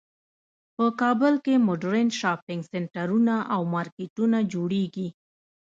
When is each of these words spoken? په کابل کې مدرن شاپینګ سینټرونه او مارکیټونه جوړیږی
په 0.75 0.85
کابل 1.01 1.33
کې 1.45 1.55
مدرن 1.67 2.07
شاپینګ 2.19 2.61
سینټرونه 2.71 3.35
او 3.53 3.61
مارکیټونه 3.73 4.37
جوړیږی 4.53 5.07